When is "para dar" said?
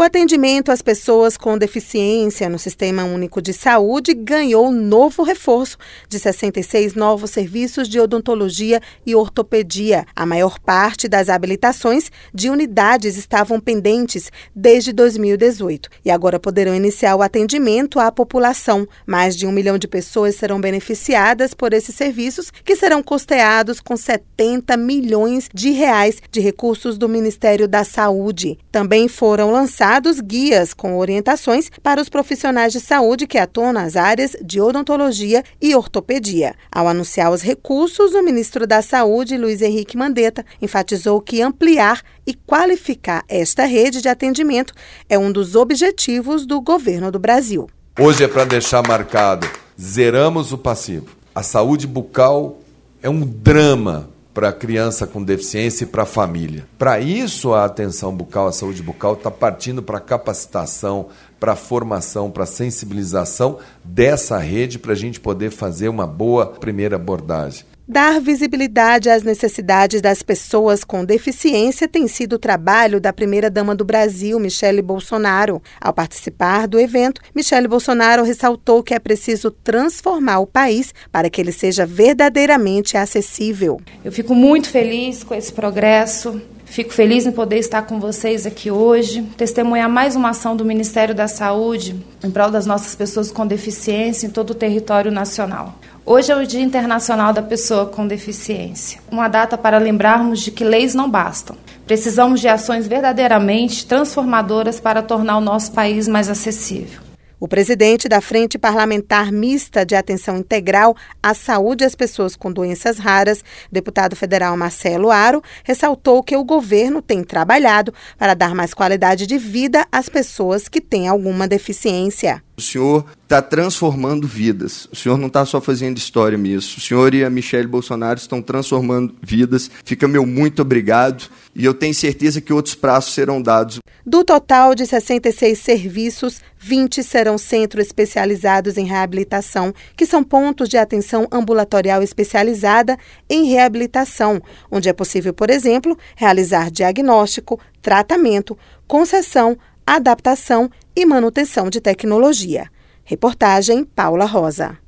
118.18-118.54